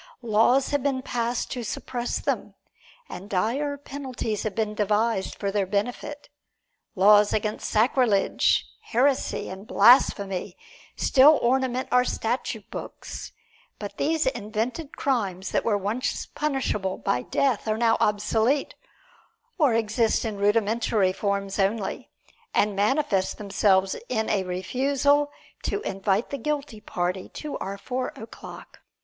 Laws 0.23 0.69
have 0.71 0.81
been 0.81 1.03
passed 1.03 1.51
to 1.51 1.63
suppress 1.63 2.17
them, 2.19 2.55
and 3.07 3.29
dire 3.29 3.77
penalties 3.77 4.41
have 4.41 4.55
been 4.55 4.73
devised 4.73 5.35
for 5.35 5.51
their 5.51 5.67
benefit. 5.67 6.27
Laws 6.95 7.33
against 7.33 7.69
sacrilege, 7.69 8.65
heresy 8.85 9.47
and 9.47 9.67
blasphemy 9.67 10.57
still 10.95 11.37
ornament 11.43 11.87
our 11.91 12.03
statute 12.03 12.71
books; 12.71 13.31
but 13.77 13.97
these 13.97 14.25
invented 14.25 14.97
crimes 14.97 15.51
that 15.51 15.63
were 15.63 15.77
once 15.77 16.25
punishable 16.25 16.97
by 16.97 17.21
death 17.21 17.67
are 17.67 17.77
now 17.77 17.95
obsolete, 17.99 18.73
or 19.59 19.75
exist 19.75 20.25
in 20.25 20.37
rudimentary 20.37 21.13
forms 21.13 21.59
only, 21.59 22.09
and 22.55 22.75
manifest 22.75 23.37
themselves 23.37 23.95
in 24.09 24.31
a 24.31 24.41
refusal 24.45 25.29
to 25.61 25.79
invite 25.81 26.31
the 26.31 26.39
guilty 26.39 26.81
party 26.81 27.29
to 27.29 27.55
our 27.59 27.77
Four 27.77 28.13
o'Clock. 28.15 28.79